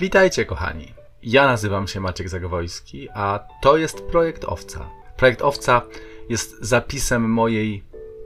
Witajcie 0.00 0.44
kochani. 0.44 0.94
Ja 1.22 1.46
nazywam 1.46 1.88
się 1.88 2.00
Maciek 2.00 2.28
Zagowojski, 2.28 3.08
a 3.14 3.40
to 3.62 3.76
jest 3.76 4.02
Projekt 4.02 4.44
Owca. 4.44 4.90
Projekt 5.16 5.42
Owca 5.42 5.82
jest 6.28 6.56
zapisem 6.60 7.30
mojej 7.30 7.84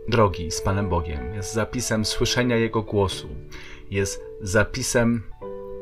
drogi 0.09 0.51
z 0.51 0.62
Panem 0.62 0.89
Bogiem, 0.89 1.35
jest 1.35 1.53
zapisem 1.53 2.04
słyszenia 2.04 2.57
Jego 2.57 2.83
głosu, 2.83 3.29
jest 3.91 4.23
zapisem 4.41 5.23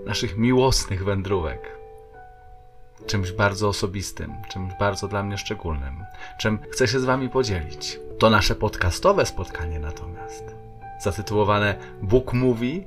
naszych 0.06 0.36
miłosnych 0.36 1.04
wędrówek. 1.04 1.78
Czymś 3.06 3.32
bardzo 3.32 3.68
osobistym, 3.68 4.34
czymś 4.48 4.72
bardzo 4.80 5.08
dla 5.08 5.22
mnie 5.22 5.38
szczególnym, 5.38 6.04
czym 6.38 6.58
chcę 6.70 6.88
się 6.88 7.00
z 7.00 7.04
Wami 7.04 7.28
podzielić. 7.28 8.00
To 8.18 8.30
nasze 8.30 8.54
podcastowe 8.54 9.26
spotkanie 9.26 9.80
natomiast, 9.80 10.44
zatytułowane 11.00 11.78
Bóg 12.02 12.32
mówi, 12.32 12.86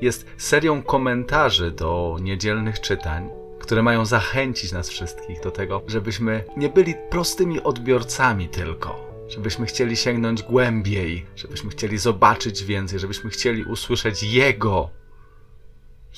jest 0.00 0.26
serią 0.36 0.82
komentarzy 0.82 1.70
do 1.70 2.18
niedzielnych 2.20 2.80
czytań, 2.80 3.30
które 3.60 3.82
mają 3.82 4.04
zachęcić 4.04 4.72
nas 4.72 4.88
wszystkich 4.88 5.40
do 5.40 5.50
tego, 5.50 5.82
żebyśmy 5.86 6.44
nie 6.56 6.68
byli 6.68 6.94
prostymi 7.10 7.62
odbiorcami 7.62 8.48
tylko, 8.48 9.14
żebyśmy 9.28 9.66
chcieli 9.66 9.96
sięgnąć 9.96 10.42
głębiej, 10.42 11.26
żebyśmy 11.36 11.70
chcieli 11.70 11.98
zobaczyć 11.98 12.64
więcej, 12.64 12.98
żebyśmy 12.98 13.30
chcieli 13.30 13.64
usłyszeć 13.64 14.22
Jego, 14.22 14.90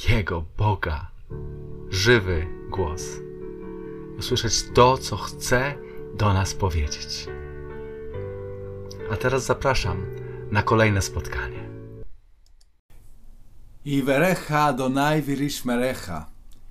Jego 0.08 0.44
Boga, 0.58 1.10
żywy 1.90 2.46
głos. 2.70 3.20
Usłyszeć 4.18 4.54
to, 4.74 4.98
co 4.98 5.16
chce 5.16 5.74
do 6.14 6.32
nas 6.32 6.54
powiedzieć. 6.54 7.26
A 9.10 9.16
teraz 9.16 9.44
zapraszam 9.44 10.06
na 10.50 10.62
kolejne 10.62 11.02
spotkanie. 11.02 11.55
Iwerecha 13.86 14.64
Adonai 14.64 15.22
virishmerecha. 15.22 16.26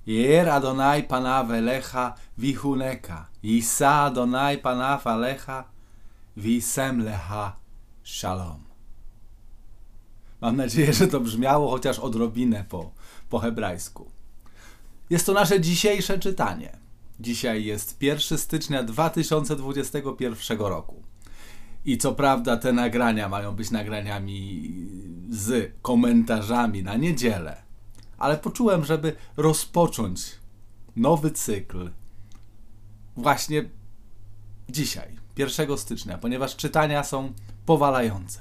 Yer 0.06 0.50
Adonai 0.50 1.02
panav 1.02 1.50
elecha 1.50 2.14
vihuneka. 2.38 3.28
Yisa 3.42 4.04
Adonai 4.04 4.58
panav 4.58 5.06
alecha 5.06 5.64
visem 6.36 7.00
lecha 7.04 7.56
shalom. 8.04 8.60
Mam 10.40 10.56
nadzieję, 10.56 10.92
że 10.92 11.08
to 11.08 11.20
brzmiało 11.20 11.70
chociaż 11.70 11.98
odrobinę 11.98 12.64
po, 12.68 12.90
po 13.30 13.38
hebrajsku. 13.38 14.10
Jest 15.10 15.26
to 15.26 15.32
nasze 15.32 15.60
dzisiejsze 15.60 16.18
czytanie. 16.18 16.76
Dzisiaj 17.20 17.64
jest 17.64 18.02
1 18.02 18.38
stycznia 18.38 18.82
2021 18.82 20.58
roku. 20.58 21.02
I 21.86 21.98
co 21.98 22.14
prawda 22.14 22.56
te 22.56 22.72
nagrania 22.72 23.28
mają 23.28 23.56
być 23.56 23.70
nagraniami 23.70 24.70
z 25.30 25.72
komentarzami 25.82 26.82
na 26.82 26.96
niedzielę, 26.96 27.62
ale 28.18 28.36
poczułem, 28.36 28.84
żeby 28.84 29.16
rozpocząć 29.36 30.20
nowy 30.96 31.30
cykl 31.30 31.90
właśnie 33.16 33.64
dzisiaj, 34.68 35.16
1 35.36 35.78
stycznia, 35.78 36.18
ponieważ 36.18 36.56
czytania 36.56 37.04
są 37.04 37.32
powalające. 37.66 38.40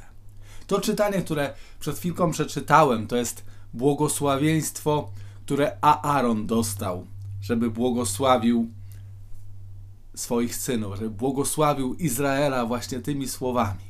To 0.68 0.82
czytanie, 0.82 1.22
które 1.22 1.54
przed 1.80 1.98
chwilką 1.98 2.32
przeczytałem, 2.32 3.08
to 3.08 3.16
jest 3.16 3.46
błogosławieństwo, 3.74 5.12
które 5.46 5.78
Aaron 5.82 6.48
dostał, 6.48 7.08
żeby 7.42 7.72
błogosławił 7.72 8.70
swoich 10.16 10.56
synów, 10.56 10.96
żeby 10.96 11.10
błogosławił 11.10 11.94
Izraela 11.94 12.66
właśnie 12.66 13.00
tymi 13.00 13.28
słowami. 13.28 13.84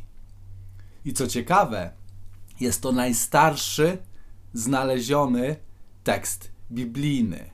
I 1.06 1.14
co 1.14 1.28
ciekawe, 1.28 1.92
jest 2.60 2.82
to 2.82 2.92
najstarszy 2.92 3.98
znaleziony 4.54 5.56
tekst 6.04 6.52
biblijny. 6.72 7.50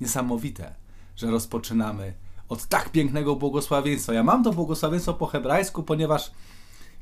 Niesamowite, 0.00 0.74
że 1.16 1.30
rozpoczynamy 1.30 2.14
od 2.48 2.66
tak 2.66 2.90
pięknego 2.90 3.36
błogosławieństwa. 3.36 4.12
Ja 4.12 4.22
mam 4.22 4.44
to 4.44 4.52
błogosławieństwo 4.52 5.14
po 5.14 5.26
hebrajsku, 5.26 5.82
ponieważ 5.82 6.30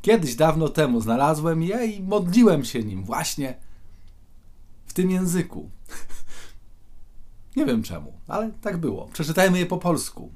kiedyś 0.03 0.35
dawno 0.35 0.69
temu 0.69 1.01
znalazłem 1.01 1.63
je 1.63 1.87
i 1.87 2.03
modliłem 2.03 2.65
się 2.65 2.83
nim 2.83 3.05
właśnie 3.05 3.57
w 4.87 4.93
tym 4.93 5.11
języku. 5.11 5.71
Nie 7.57 7.67
wiem 7.67 7.83
czemu, 7.83 8.13
ale 8.29 8.51
tak 8.51 8.77
było. 8.77 9.09
Przeczytajmy 9.13 9.59
je 9.59 9.67
po 9.67 9.79
polsku. 9.79 10.33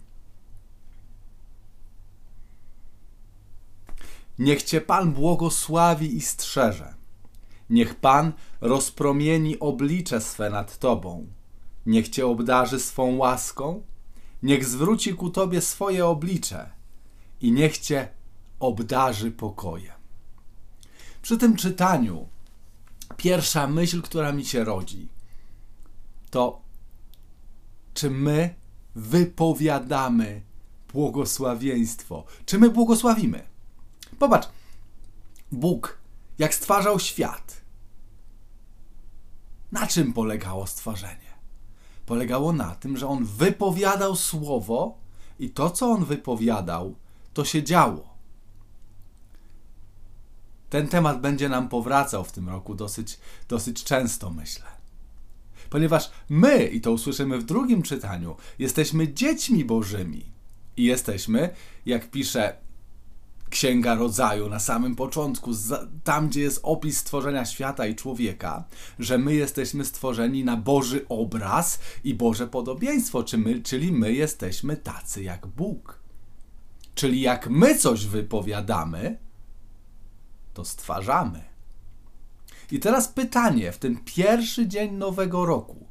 Niech 4.39 4.63
Cię 4.63 4.81
Pan 4.81 5.13
błogosławi 5.13 6.17
i 6.17 6.21
strzeże. 6.21 6.95
Niech 7.71 7.95
Pan 7.95 8.33
rozpromieni 8.61 9.59
oblicze 9.59 10.21
swe 10.21 10.51
nad 10.51 10.79
Tobą. 10.79 11.27
Niech 11.87 12.09
Cię 12.09 12.27
obdarzy 12.27 12.81
swą 12.81 13.17
łaską. 13.17 13.83
Niech 14.43 14.65
zwróci 14.65 15.15
ku 15.15 15.31
Tobie 15.31 15.61
swoje 15.61 16.07
oblicze 16.07 16.71
i 17.41 17.53
niech 17.53 17.79
Cię 17.79 18.09
obdarzy 18.61 19.31
pokojem. 19.31 19.95
Przy 21.23 21.39
tym 21.39 21.57
czytaniu 21.57 22.29
pierwsza 23.17 23.67
myśl, 23.67 24.03
która 24.03 24.33
mi 24.33 24.45
się 24.45 24.65
rodzi, 24.65 25.09
to 26.31 26.68
czy 27.99 28.11
my 28.11 28.55
wypowiadamy 28.95 30.43
błogosławieństwo? 30.93 32.25
Czy 32.47 32.59
my 32.59 32.71
błogosławimy? 32.71 33.43
Popatrz, 34.19 34.49
Bóg, 35.53 35.99
jak 36.39 36.55
stwarzał 36.55 37.01
świat, 37.01 37.61
na 39.73 39.87
czym 39.87 40.13
polegało 40.13 40.67
stworzenie? 40.67 41.33
Polegało 42.07 42.53
na 42.53 42.75
tym, 42.75 42.97
że 42.97 43.09
on 43.09 43.25
wypowiadał 43.25 44.17
słowo 44.17 44.99
i 45.39 45.51
to, 45.51 45.71
co 45.71 45.91
on 45.91 46.05
wypowiadał, 46.05 46.95
to 47.35 47.45
się 47.45 47.63
działo. 47.63 48.09
Ten 50.71 50.89
temat 50.89 51.21
będzie 51.21 51.49
nam 51.49 51.69
powracał 51.69 52.25
w 52.25 52.33
tym 52.33 52.49
roku 52.49 52.75
dosyć, 52.75 53.19
dosyć 53.49 53.85
często, 53.85 54.31
myślę. 54.31 54.78
Ponieważ 55.71 56.11
my, 56.29 56.67
i 56.67 56.81
to 56.81 56.93
usłyszymy 56.93 57.39
w 57.39 57.45
drugim 57.45 57.83
czytaniu, 57.83 58.37
jesteśmy 58.59 59.13
dziećmi 59.13 59.65
Bożymi. 59.65 60.25
I 60.77 60.85
jesteśmy, 60.85 61.51
jak 61.87 62.11
pisze 62.11 62.57
Księga 63.51 63.95
Rodzaju 63.95 64.49
na 64.49 64.61
samym 64.61 64.97
początku, 64.97 65.51
tam 66.05 66.29
gdzie 66.29 66.41
jest 66.41 66.61
opis 66.63 66.99
stworzenia 66.99 67.45
świata 67.45 67.87
i 67.87 67.95
człowieka, 67.95 68.65
że 68.99 69.19
my 69.19 69.35
jesteśmy 69.35 69.85
stworzeni 69.85 70.45
na 70.45 70.57
Boży 70.57 71.07
obraz 71.09 71.81
i 72.05 72.15
Boże 72.15 72.47
podobieństwo, 72.47 73.25
czyli 73.65 73.93
my 73.93 74.13
jesteśmy 74.13 74.77
tacy 74.77 75.23
jak 75.23 75.47
Bóg. 75.47 75.99
Czyli 76.95 77.21
jak 77.21 77.51
my 77.51 77.79
coś 77.79 78.07
wypowiadamy, 78.07 79.19
to 80.55 80.65
stwarzamy. 80.65 81.45
I 82.71 82.81
teraz 82.81 83.09
pytanie 83.09 83.73
w 83.73 83.79
ten 83.79 84.05
pierwszy 84.05 84.69
dzień 84.69 84.93
nowego 84.93 85.47
roku: 85.47 85.87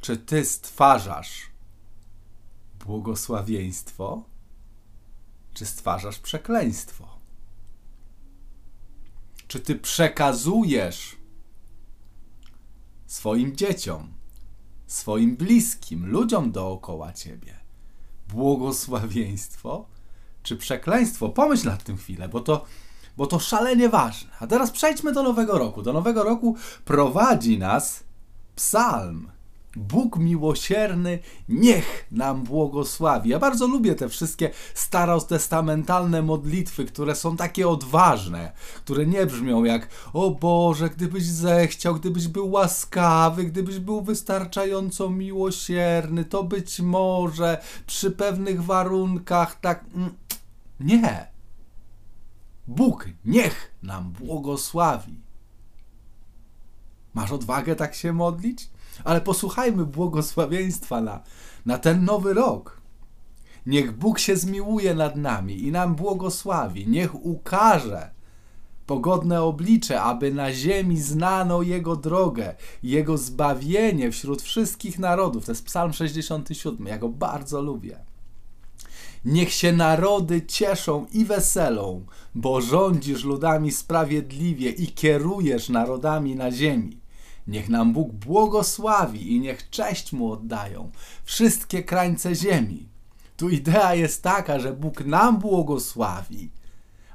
czy 0.00 0.16
ty 0.16 0.44
stwarzasz 0.44 1.50
błogosławieństwo, 2.86 4.24
czy 5.54 5.66
stwarzasz 5.66 6.18
przekleństwo? 6.18 7.18
Czy 9.48 9.60
ty 9.60 9.74
przekazujesz 9.74 11.16
swoim 13.06 13.56
dzieciom, 13.56 14.12
swoim 14.86 15.36
bliskim, 15.36 16.06
ludziom 16.06 16.52
dookoła 16.52 17.12
ciebie 17.12 17.58
błogosławieństwo, 18.28 19.88
czy 20.42 20.56
przekleństwo? 20.56 21.28
Pomyśl 21.28 21.66
nad 21.66 21.84
tym 21.84 21.96
chwilę, 21.96 22.28
bo 22.28 22.40
to 22.40 22.64
bo 23.18 23.26
to 23.26 23.38
szalenie 23.38 23.88
ważne. 23.88 24.30
A 24.40 24.46
teraz 24.46 24.70
przejdźmy 24.70 25.12
do 25.12 25.22
nowego 25.22 25.58
roku. 25.58 25.82
Do 25.82 25.92
nowego 25.92 26.22
roku 26.24 26.56
prowadzi 26.84 27.58
nas 27.58 28.04
psalm. 28.56 29.30
Bóg 29.76 30.18
miłosierny, 30.18 31.18
niech 31.48 32.06
nam 32.10 32.42
błogosławi. 32.42 33.30
Ja 33.30 33.38
bardzo 33.38 33.66
lubię 33.66 33.94
te 33.94 34.08
wszystkie 34.08 34.50
starostestamentalne 34.74 36.22
modlitwy, 36.22 36.84
które 36.84 37.14
są 37.14 37.36
takie 37.36 37.68
odważne, 37.68 38.52
które 38.76 39.06
nie 39.06 39.26
brzmią 39.26 39.64
jak 39.64 39.88
o 40.12 40.30
Boże, 40.30 40.90
gdybyś 40.90 41.24
zechciał, 41.24 41.94
gdybyś 41.94 42.28
był 42.28 42.50
łaskawy, 42.50 43.44
gdybyś 43.44 43.78
był 43.78 44.00
wystarczająco 44.00 45.10
miłosierny, 45.10 46.24
to 46.24 46.44
być 46.44 46.80
może 46.80 47.60
przy 47.86 48.10
pewnych 48.10 48.64
warunkach 48.64 49.60
tak. 49.60 49.84
Mm, 49.94 50.14
nie. 50.80 51.37
Bóg 52.68 53.08
niech 53.24 53.74
nam 53.82 54.12
błogosławi. 54.12 55.20
Masz 57.14 57.32
odwagę 57.32 57.76
tak 57.76 57.94
się 57.94 58.12
modlić? 58.12 58.70
Ale 59.04 59.20
posłuchajmy 59.20 59.86
błogosławieństwa 59.86 61.00
na, 61.00 61.20
na 61.66 61.78
ten 61.78 62.04
nowy 62.04 62.34
rok. 62.34 62.80
Niech 63.66 63.96
Bóg 63.96 64.18
się 64.18 64.36
zmiłuje 64.36 64.94
nad 64.94 65.16
nami 65.16 65.62
i 65.62 65.72
nam 65.72 65.94
błogosławi. 65.94 66.88
Niech 66.88 67.24
ukaże 67.24 68.10
pogodne 68.86 69.42
oblicze, 69.42 70.02
aby 70.02 70.34
na 70.34 70.52
ziemi 70.52 71.00
znano 71.00 71.62
Jego 71.62 71.96
drogę, 71.96 72.54
Jego 72.82 73.18
zbawienie 73.18 74.10
wśród 74.10 74.42
wszystkich 74.42 74.98
narodów. 74.98 75.44
To 75.44 75.52
jest 75.52 75.64
Psalm 75.64 75.92
67, 75.92 76.86
ja 76.86 76.98
go 76.98 77.08
bardzo 77.08 77.62
lubię. 77.62 78.07
Niech 79.24 79.52
się 79.52 79.72
narody 79.72 80.42
cieszą 80.46 81.06
i 81.12 81.24
weselą, 81.24 82.06
bo 82.34 82.60
rządzisz 82.60 83.24
ludami 83.24 83.72
sprawiedliwie 83.72 84.70
i 84.70 84.86
kierujesz 84.86 85.68
narodami 85.68 86.34
na 86.36 86.50
ziemi. 86.50 87.00
Niech 87.46 87.68
nam 87.68 87.92
Bóg 87.92 88.12
błogosławi 88.12 89.34
i 89.34 89.40
niech 89.40 89.70
cześć 89.70 90.12
Mu 90.12 90.32
oddają 90.32 90.90
wszystkie 91.24 91.82
krańce 91.82 92.34
ziemi. 92.34 92.88
Tu 93.36 93.48
idea 93.48 93.94
jest 93.94 94.22
taka, 94.22 94.58
że 94.58 94.72
Bóg 94.72 95.04
nam 95.04 95.38
błogosławi, 95.38 96.50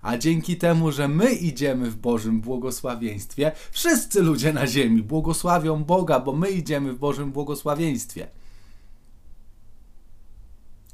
a 0.02 0.18
dzięki 0.18 0.58
temu, 0.58 0.92
że 0.92 1.08
my 1.08 1.34
idziemy 1.34 1.92
w 1.92 1.96
Bożym 1.96 2.42
błogosławieństwie, 2.42 3.52
wszyscy 3.72 4.22
ludzie 4.22 4.54
na 4.54 4.68
ziemi 4.68 5.04
błogosławią 5.04 5.84
Boga, 5.84 6.20
bo 6.20 6.34
my 6.34 6.50
idziemy 6.50 6.94
w 6.94 7.00
Bożym 7.00 7.32
błogosławieństwie. 7.32 8.28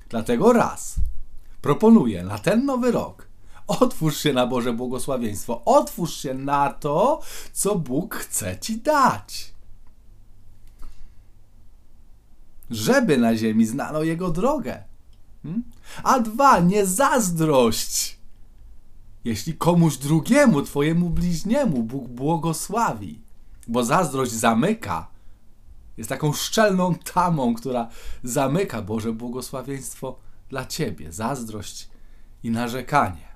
Dlatego 0.09 0.53
raz 0.53 0.95
proponuję 1.61 2.23
na 2.23 2.39
ten 2.39 2.65
nowy 2.65 2.91
rok 2.91 3.29
otwórz 3.69 4.17
się 4.17 4.33
na 4.33 4.47
Boże 4.47 4.73
błogosławieństwo, 4.73 5.61
otwórz 5.65 6.13
się 6.13 6.33
na 6.33 6.73
to, 6.73 7.21
co 7.53 7.75
Bóg 7.75 8.15
chce 8.15 8.57
ci 8.59 8.77
dać. 8.77 9.53
Żeby 12.69 13.17
na 13.17 13.35
ziemi 13.35 13.65
znano 13.65 14.03
Jego 14.03 14.29
drogę. 14.29 14.83
Hmm? 15.43 15.63
A 16.03 16.19
dwa, 16.19 16.59
nie 16.59 16.85
zazdrość. 16.85 18.17
Jeśli 19.23 19.53
komuś 19.53 19.97
drugiemu, 19.97 20.61
twojemu 20.61 21.09
bliźniemu 21.09 21.83
Bóg 21.83 22.07
błogosławi, 22.07 23.21
bo 23.67 23.83
zazdrość 23.83 24.31
zamyka, 24.31 25.07
jest 25.99 26.09
taką 26.09 26.33
szczelną 26.33 26.95
tamą, 26.95 27.55
która 27.55 27.89
zamyka 28.23 28.81
Boże 28.81 29.13
błogosławieństwo 29.13 30.19
dla 30.49 30.65
ciebie. 30.65 31.11
Zazdrość 31.11 31.89
i 32.43 32.51
narzekanie. 32.51 33.29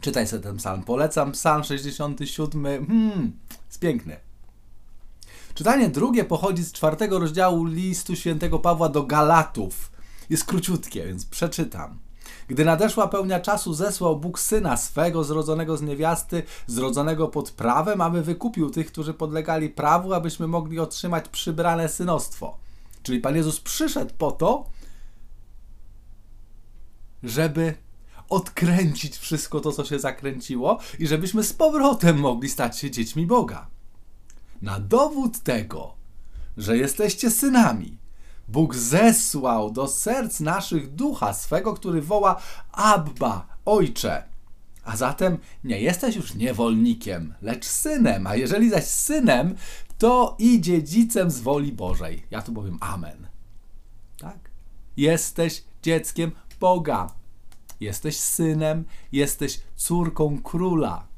Czytaj 0.00 0.26
sobie 0.26 0.42
ten 0.42 0.56
psalm. 0.56 0.82
Polecam 0.82 1.32
psalm 1.32 1.64
67. 1.64 2.86
Hmm, 2.86 3.32
jest 3.66 3.80
piękny. 3.80 4.16
Czytanie 5.54 5.88
drugie 5.88 6.24
pochodzi 6.24 6.62
z 6.62 6.72
czwartego 6.72 7.18
rozdziału 7.18 7.64
listu 7.64 8.16
świętego 8.16 8.58
Pawła 8.58 8.88
do 8.88 9.02
Galatów. 9.02 9.92
Jest 10.30 10.44
króciutkie, 10.44 11.06
więc 11.06 11.26
przeczytam. 11.26 11.98
Gdy 12.50 12.64
nadeszła 12.64 13.08
pełnia 13.08 13.40
czasu, 13.40 13.74
zesłał 13.74 14.16
Bóg 14.16 14.38
syna 14.38 14.76
swego, 14.76 15.24
zrodzonego 15.24 15.76
z 15.76 15.82
niewiasty, 15.82 16.42
zrodzonego 16.66 17.28
pod 17.28 17.50
prawem, 17.50 18.00
aby 18.00 18.22
wykupił 18.22 18.70
tych, 18.70 18.86
którzy 18.86 19.14
podlegali 19.14 19.68
prawu, 19.68 20.14
abyśmy 20.14 20.46
mogli 20.46 20.78
otrzymać 20.78 21.28
przybrane 21.28 21.88
synostwo. 21.88 22.58
Czyli 23.02 23.20
Pan 23.20 23.36
Jezus 23.36 23.60
przyszedł 23.60 24.14
po 24.18 24.32
to, 24.32 24.70
żeby 27.22 27.74
odkręcić 28.28 29.16
wszystko 29.16 29.60
to, 29.60 29.72
co 29.72 29.84
się 29.84 29.98
zakręciło, 29.98 30.78
i 30.98 31.06
żebyśmy 31.06 31.44
z 31.44 31.52
powrotem 31.52 32.18
mogli 32.18 32.48
stać 32.48 32.78
się 32.78 32.90
dziećmi 32.90 33.26
Boga. 33.26 33.66
Na 34.62 34.80
dowód 34.80 35.38
tego, 35.38 35.94
że 36.56 36.76
jesteście 36.76 37.30
synami, 37.30 37.99
Bóg 38.52 38.74
zesłał 38.74 39.70
do 39.70 39.88
serc 39.88 40.40
naszych 40.40 40.94
ducha 40.94 41.32
swego, 41.32 41.74
który 41.74 42.02
woła 42.02 42.40
Abba, 42.72 43.46
Ojcze. 43.64 44.24
A 44.84 44.96
zatem 44.96 45.38
nie 45.64 45.80
jesteś 45.80 46.16
już 46.16 46.34
niewolnikiem, 46.34 47.34
lecz 47.42 47.64
synem, 47.64 48.26
a 48.26 48.36
jeżeli 48.36 48.70
zaś 48.70 48.84
synem, 48.84 49.54
to 49.98 50.36
i 50.38 50.60
dziedzicem 50.60 51.30
z 51.30 51.40
woli 51.40 51.72
Bożej. 51.72 52.26
Ja 52.30 52.42
tu 52.42 52.52
powiem 52.52 52.78
Amen. 52.80 53.26
Tak? 54.20 54.50
Jesteś 54.96 55.64
dzieckiem 55.82 56.32
Boga. 56.60 57.14
Jesteś 57.80 58.16
synem, 58.16 58.84
jesteś 59.12 59.60
córką 59.76 60.42
króla. 60.42 61.09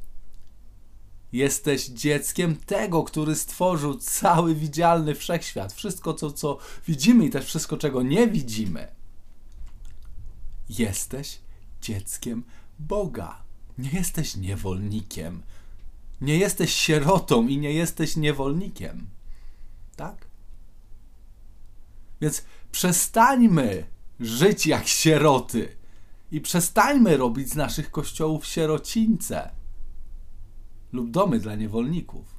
Jesteś 1.33 1.87
dzieckiem 1.87 2.57
tego, 2.57 3.03
który 3.03 3.37
stworzył 3.37 3.95
cały 3.95 4.55
widzialny 4.55 5.15
wszechświat. 5.15 5.73
Wszystko, 5.73 6.15
co, 6.15 6.33
co 6.33 6.59
widzimy 6.89 7.27
i 7.27 7.31
też 7.31 7.47
wszystko, 7.47 7.77
czego 7.77 8.03
nie 8.03 8.29
widzimy. 8.29 8.89
Jesteś 10.69 11.39
dzieckiem 11.81 12.45
Boga. 12.79 13.43
Nie 13.79 13.91
jesteś 13.91 14.37
niewolnikiem. 14.37 15.43
Nie 16.21 16.37
jesteś 16.37 16.73
sierotą 16.73 17.49
i 17.49 17.59
nie 17.59 17.73
jesteś 17.73 18.17
niewolnikiem. 18.17 19.07
Tak? 19.97 20.27
Więc 22.21 22.45
przestańmy 22.73 23.87
żyć 24.21 24.67
jak 24.67 24.89
sieroty 24.89 25.77
i 26.33 26.41
przestańmy 26.41 27.17
robić 27.17 27.49
z 27.49 27.55
naszych 27.55 27.91
kościołów 27.91 28.47
sierocińce 28.47 29.51
lub 30.93 31.11
domy 31.11 31.39
dla 31.39 31.55
niewolników. 31.55 32.35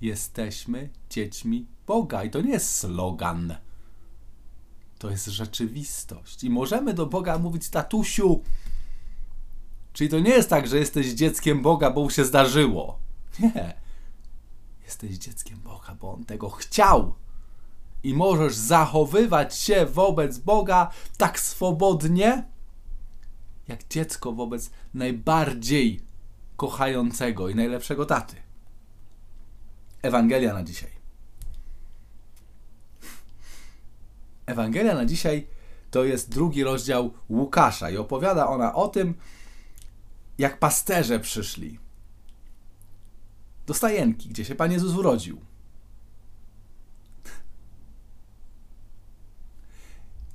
Jesteśmy 0.00 0.90
dziećmi 1.10 1.66
Boga 1.86 2.24
i 2.24 2.30
to 2.30 2.40
nie 2.40 2.50
jest 2.50 2.76
slogan. 2.76 3.54
To 4.98 5.10
jest 5.10 5.26
rzeczywistość. 5.26 6.44
I 6.44 6.50
możemy 6.50 6.94
do 6.94 7.06
Boga 7.06 7.38
mówić 7.38 7.68
tatusiu. 7.68 8.42
Czyli 9.92 10.10
to 10.10 10.20
nie 10.20 10.30
jest 10.30 10.50
tak, 10.50 10.66
że 10.66 10.78
jesteś 10.78 11.06
dzieckiem 11.06 11.62
Boga, 11.62 11.90
bo 11.90 12.02
mu 12.02 12.10
się 12.10 12.24
zdarzyło. 12.24 12.98
Nie. 13.38 13.74
Jesteś 14.84 15.18
dzieckiem 15.18 15.60
Boga, 15.60 15.94
bo 15.94 16.12
On 16.12 16.24
tego 16.24 16.50
chciał 16.50 17.14
i 18.02 18.14
możesz 18.14 18.54
zachowywać 18.54 19.58
się 19.58 19.86
wobec 19.86 20.38
Boga 20.38 20.90
tak 21.16 21.40
swobodnie, 21.40 22.44
jak 23.68 23.88
dziecko 23.88 24.32
wobec 24.32 24.70
najbardziej 24.94 26.00
kochającego 26.62 27.48
i 27.48 27.54
najlepszego 27.54 28.06
taty. 28.06 28.36
Ewangelia 30.02 30.54
na 30.54 30.62
dzisiaj. 30.62 30.90
Ewangelia 34.46 34.94
na 34.94 35.04
dzisiaj 35.04 35.46
to 35.90 36.04
jest 36.04 36.30
drugi 36.30 36.64
rozdział 36.64 37.12
Łukasza 37.28 37.90
i 37.90 37.96
opowiada 37.96 38.46
ona 38.46 38.74
o 38.74 38.88
tym, 38.88 39.14
jak 40.38 40.58
pasterze 40.58 41.20
przyszli 41.20 41.78
do 43.66 43.74
stajenki, 43.74 44.28
gdzie 44.28 44.44
się 44.44 44.54
Pan 44.54 44.72
Jezus 44.72 44.94
urodził. 44.94 45.40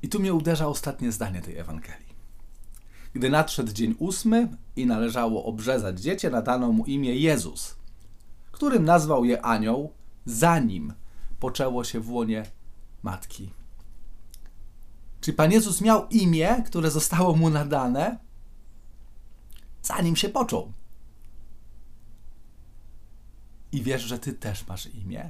I 0.02 0.10
tu 0.10 0.20
mnie 0.20 0.34
uderza 0.34 0.68
ostatnie 0.68 1.12
zdanie 1.12 1.42
tej 1.42 1.58
Ewangelii. 1.58 2.17
Gdy 3.14 3.30
nadszedł 3.30 3.72
dzień 3.72 3.96
ósmy 4.00 4.58
i 4.76 4.86
należało 4.86 5.46
obrzezać 5.46 6.02
dziecię, 6.02 6.30
nadano 6.30 6.72
mu 6.72 6.86
imię 6.86 7.16
Jezus, 7.16 7.76
którym 8.52 8.86
nazwał 8.86 9.26
je 9.26 9.42
anioł, 9.42 9.94
zanim 10.26 10.94
poczęło 11.40 11.84
się 11.84 12.00
w 12.00 12.12
łonie 12.12 12.46
matki. 13.04 13.50
Czy 15.22 15.34
Pan 15.34 15.52
Jezus 15.52 15.82
miał 15.82 16.08
imię, 16.08 16.64
które 16.66 16.92
zostało 16.92 17.36
mu 17.36 17.50
nadane, 17.50 18.18
zanim 19.84 20.16
się 20.16 20.30
począł. 20.30 20.74
I 23.72 23.84
wiesz, 23.84 24.02
że 24.02 24.20
Ty 24.20 24.34
też 24.34 24.68
masz 24.68 24.86
imię, 24.86 25.30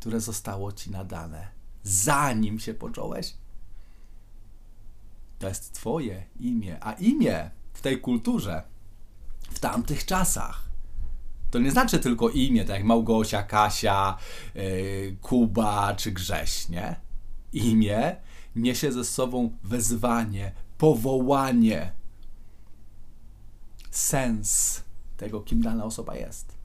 które 0.00 0.20
zostało 0.20 0.72
Ci 0.72 0.90
nadane, 0.90 1.48
zanim 1.82 2.58
się 2.58 2.74
począłeś? 2.74 3.36
To 5.40 5.48
jest 5.48 5.74
Twoje 5.74 6.24
imię. 6.40 6.78
A 6.80 6.92
imię 6.92 7.50
w 7.72 7.80
tej 7.80 8.00
kulturze, 8.00 8.62
w 9.50 9.58
tamtych 9.58 10.04
czasach, 10.04 10.68
to 11.50 11.58
nie 11.58 11.70
znaczy 11.70 11.98
tylko 11.98 12.28
imię, 12.28 12.64
tak 12.64 12.76
jak 12.76 12.84
Małgosia, 12.84 13.42
Kasia, 13.42 14.16
yy, 14.54 15.16
Kuba 15.20 15.94
czy 15.94 16.12
Grześ, 16.12 16.68
nie? 16.68 16.96
Imię 17.52 18.16
niesie 18.56 18.92
ze 18.92 19.04
sobą 19.04 19.56
wezwanie, 19.64 20.52
powołanie, 20.78 21.92
sens 23.90 24.82
tego, 25.16 25.40
kim 25.40 25.62
dana 25.62 25.84
osoba 25.84 26.16
jest. 26.16 26.58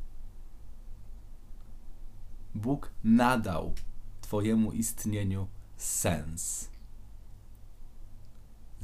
Bóg 2.55 2.91
nadał 3.03 3.73
Twojemu 4.21 4.71
istnieniu 4.71 5.47
sens 5.77 6.74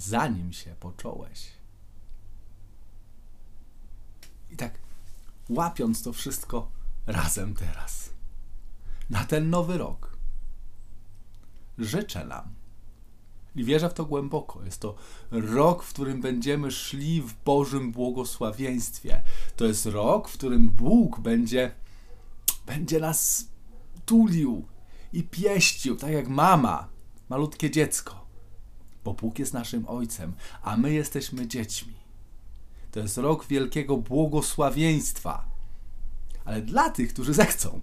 zanim 0.01 0.53
się 0.53 0.75
począłeś. 0.79 1.47
I 4.51 4.57
tak 4.57 4.79
łapiąc 5.49 6.03
to 6.03 6.13
wszystko 6.13 6.71
razem 7.07 7.53
teraz, 7.55 8.09
na 9.09 9.25
ten 9.25 9.49
nowy 9.49 9.77
rok, 9.77 10.17
życzę 11.77 12.25
nam, 12.25 12.53
I 13.55 13.63
wierzę 13.63 13.89
w 13.89 13.93
to 13.93 14.05
głęboko. 14.05 14.63
Jest 14.63 14.79
to 14.79 14.95
rok, 15.31 15.83
w 15.83 15.93
którym 15.93 16.21
będziemy 16.21 16.71
szli 16.71 17.21
w 17.21 17.33
Bożym 17.43 17.91
błogosławieństwie. 17.91 19.23
To 19.55 19.65
jest 19.65 19.85
rok, 19.85 20.29
w 20.29 20.33
którym 20.33 20.69
Bóg 20.69 21.19
będzie, 21.19 21.71
będzie 22.65 22.99
nas 22.99 23.47
tulił 24.05 24.65
i 25.13 25.23
pieścił, 25.23 25.95
tak 25.95 26.11
jak 26.11 26.27
mama, 26.27 26.87
malutkie 27.29 27.71
dziecko. 27.71 28.20
Bo 29.03 29.13
Bóg 29.13 29.39
jest 29.39 29.53
naszym 29.53 29.87
ojcem, 29.87 30.33
a 30.61 30.77
my 30.77 30.93
jesteśmy 30.93 31.47
dziećmi. 31.47 31.93
To 32.91 32.99
jest 32.99 33.17
rok 33.17 33.47
wielkiego 33.47 33.97
błogosławieństwa. 33.97 35.45
Ale 36.45 36.61
dla 36.61 36.89
tych, 36.89 37.13
którzy 37.13 37.33
zechcą, 37.33 37.81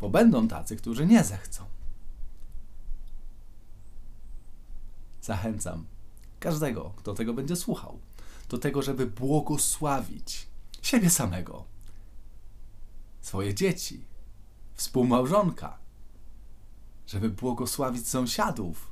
bo 0.00 0.10
będą 0.10 0.48
tacy, 0.48 0.76
którzy 0.76 1.06
nie 1.06 1.24
zechcą. 1.24 1.64
Zachęcam 5.22 5.84
każdego, 6.40 6.92
kto 6.96 7.14
tego 7.14 7.34
będzie 7.34 7.56
słuchał, 7.56 7.98
do 8.48 8.58
tego, 8.58 8.82
żeby 8.82 9.06
błogosławić 9.06 10.46
siebie 10.82 11.10
samego, 11.10 11.64
swoje 13.20 13.54
dzieci, 13.54 14.04
współmałżonka, 14.74 15.78
żeby 17.06 17.30
błogosławić 17.30 18.08
sąsiadów, 18.08 18.91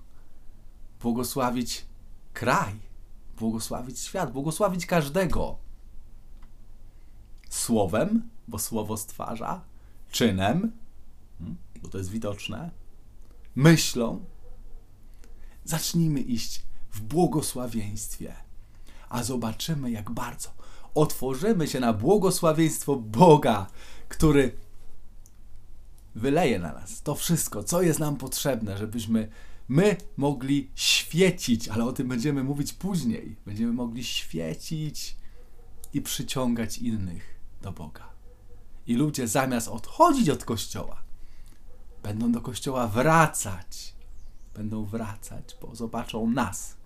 błogosławić 1.01 1.85
kraj, 2.33 2.75
błogosławić 3.39 4.01
świat, 4.01 4.33
błogosławić 4.33 4.87
każdego. 4.87 5.59
Słowem, 7.51 8.31
bo 8.49 8.59
słowo 8.59 8.97
stwarza, 8.97 9.61
czynem, 10.11 10.73
hmm, 11.39 11.57
bo 11.83 11.89
to 11.89 11.99
jest 11.99 12.11
widoczne, 12.11 12.71
myślą. 13.55 14.25
Zacznijmy 15.65 16.21
iść 16.21 16.63
w 16.91 17.01
błogosławieństwie, 17.01 18.35
a 19.09 19.23
zobaczymy, 19.23 19.91
jak 19.91 20.11
bardzo 20.11 20.51
otworzymy 20.95 21.69
się 21.69 21.81
na 21.81 21.93
błogosławieństwo 21.93 22.97
Boga, 22.97 23.67
który 24.09 24.57
wyleje 26.15 26.59
na 26.59 26.73
nas 26.73 27.03
to 27.03 27.15
wszystko, 27.15 27.65
co 27.65 27.83
jest 27.83 28.01
nam 28.01 28.17
potrzebne, 28.17 28.79
żebyśmy 28.79 29.29
my 29.71 29.97
mogli 30.17 30.71
świecić, 30.75 31.69
ale 31.69 31.85
o 31.85 31.93
tym 31.93 32.09
będziemy 32.09 32.45
mówić 32.45 32.73
później. 32.73 33.37
Będziemy 33.47 33.73
mogli 33.73 34.05
świecić 34.05 35.17
i 35.95 36.03
przyciągać 36.03 36.79
innych 36.79 37.41
do 37.63 37.73
Boga. 37.73 38.09
I 38.87 38.95
ludzie 38.95 39.29
zamiast 39.29 39.69
odchodzić 39.69 40.29
od 40.29 40.45
kościoła, 40.45 41.03
będą 42.03 42.33
do 42.33 42.41
kościoła 42.41 42.87
wracać. 42.87 43.95
Będą 44.55 44.85
wracać, 44.85 45.57
bo 45.63 45.75
zobaczą 45.75 46.31
nas. 46.31 46.77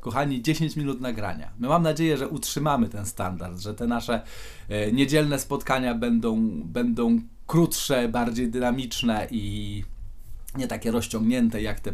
Kochani, 0.00 0.42
10 0.42 0.76
minut 0.76 1.00
nagrania. 1.00 1.52
My 1.58 1.68
mam 1.68 1.82
nadzieję, 1.82 2.16
że 2.16 2.28
utrzymamy 2.28 2.88
ten 2.88 3.06
standard, 3.06 3.58
że 3.58 3.74
te 3.74 3.86
nasze 3.86 4.22
e, 4.68 4.92
niedzielne 4.92 5.38
spotkania 5.38 5.94
będą, 5.94 6.62
będą 6.64 7.20
krótsze, 7.46 8.08
bardziej 8.08 8.50
dynamiczne 8.50 9.28
i 9.30 9.84
nie 10.58 10.68
takie 10.68 10.90
rozciągnięte 10.90 11.62
jak 11.62 11.80
te 11.80 11.92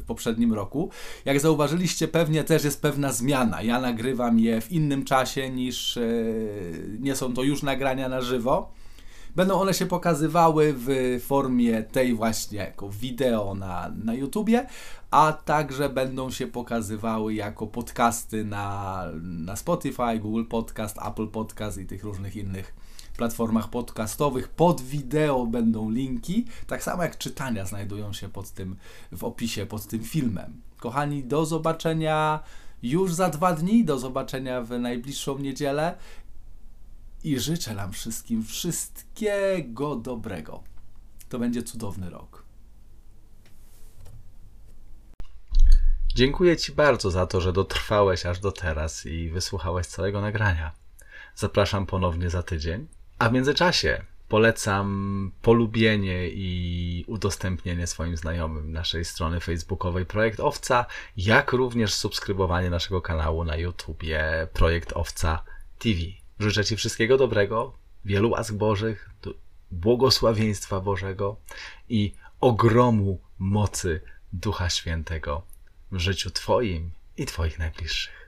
w 0.00 0.04
poprzednim 0.06 0.52
roku. 0.52 0.90
Jak 1.24 1.40
zauważyliście, 1.40 2.08
pewnie 2.08 2.44
też 2.44 2.64
jest 2.64 2.82
pewna 2.82 3.12
zmiana. 3.12 3.62
Ja 3.62 3.80
nagrywam 3.80 4.38
je 4.38 4.60
w 4.60 4.72
innym 4.72 5.04
czasie 5.04 5.50
niż 5.50 5.96
e, 5.96 6.02
nie 6.98 7.16
są 7.16 7.34
to 7.34 7.42
już 7.42 7.62
nagrania 7.62 8.08
na 8.08 8.20
żywo. 8.20 8.72
Będą 9.36 9.60
one 9.60 9.74
się 9.74 9.86
pokazywały 9.86 10.74
w 10.76 11.20
formie 11.26 11.82
tej 11.82 12.14
właśnie 12.14 12.58
jako 12.58 12.88
wideo 12.88 13.54
na, 13.54 13.92
na 14.04 14.14
YouTubie, 14.14 14.66
a 15.10 15.32
także 15.32 15.88
będą 15.88 16.30
się 16.30 16.46
pokazywały 16.46 17.34
jako 17.34 17.66
podcasty 17.66 18.44
na, 18.44 19.04
na 19.22 19.56
Spotify, 19.56 20.18
Google 20.18 20.44
Podcast, 20.44 20.98
Apple 21.06 21.28
Podcast 21.28 21.78
i 21.78 21.86
tych 21.86 22.04
różnych 22.04 22.36
innych 22.36 22.74
platformach 23.16 23.68
podcastowych. 23.68 24.48
Pod 24.48 24.80
wideo 24.80 25.46
będą 25.46 25.90
linki, 25.90 26.46
tak 26.66 26.82
samo 26.82 27.02
jak 27.02 27.18
czytania 27.18 27.66
znajdują 27.66 28.12
się 28.12 28.28
pod 28.28 28.50
tym 28.50 28.76
w 29.12 29.24
opisie 29.24 29.66
pod 29.66 29.86
tym 29.86 30.04
filmem. 30.04 30.60
Kochani, 30.76 31.24
do 31.24 31.46
zobaczenia 31.46 32.40
już 32.82 33.14
za 33.14 33.28
dwa 33.30 33.52
dni, 33.52 33.84
do 33.84 33.98
zobaczenia 33.98 34.62
w 34.62 34.70
najbliższą 34.70 35.38
niedzielę 35.38 35.94
i 37.24 37.38
życzę 37.38 37.74
nam 37.74 37.92
wszystkim 37.92 38.44
wszystkiego 38.44 39.96
dobrego. 39.96 40.62
To 41.28 41.38
będzie 41.38 41.62
cudowny 41.62 42.10
rok. 42.10 42.44
Dziękuję 46.14 46.56
Ci 46.56 46.72
bardzo 46.72 47.10
za 47.10 47.26
to, 47.26 47.40
że 47.40 47.52
dotrwałeś 47.52 48.26
aż 48.26 48.40
do 48.40 48.52
teraz 48.52 49.06
i 49.06 49.30
wysłuchałeś 49.30 49.86
całego 49.86 50.20
nagrania. 50.20 50.72
Zapraszam 51.34 51.86
ponownie 51.86 52.30
za 52.30 52.42
tydzień. 52.42 52.86
A 53.24 53.28
w 53.28 53.32
międzyczasie 53.32 54.04
polecam 54.28 55.32
polubienie 55.42 56.28
i 56.28 57.04
udostępnienie 57.06 57.86
swoim 57.86 58.16
znajomym 58.16 58.72
naszej 58.72 59.04
strony 59.04 59.40
facebookowej 59.40 60.06
Projekt 60.06 60.40
Owca, 60.40 60.86
jak 61.16 61.52
również 61.52 61.94
subskrybowanie 61.94 62.70
naszego 62.70 63.02
kanału 63.02 63.44
na 63.44 63.56
YouTubie 63.56 64.48
Projekt 64.52 64.92
Owca 64.92 65.42
TV. 65.78 66.00
Życzę 66.38 66.64
Ci 66.64 66.76
wszystkiego 66.76 67.16
dobrego, 67.16 67.78
wielu 68.04 68.30
łask 68.30 68.54
Bożych, 68.54 69.10
błogosławieństwa 69.70 70.80
Bożego 70.80 71.36
i 71.88 72.12
ogromu 72.40 73.20
mocy 73.38 74.00
Ducha 74.32 74.70
Świętego 74.70 75.42
w 75.92 75.98
życiu 75.98 76.30
Twoim 76.30 76.90
i 77.16 77.26
Twoich 77.26 77.58
najbliższych. 77.58 78.23